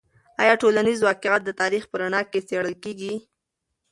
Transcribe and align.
آیا 0.41 0.53
ټولنیز 0.61 0.99
واقعیت 1.07 1.41
د 1.45 1.49
تاریخ 1.61 1.83
په 1.91 1.95
رڼا 2.01 2.21
کې 2.31 2.39
څیړل 2.47 2.75
کیږي؟ 2.83 3.13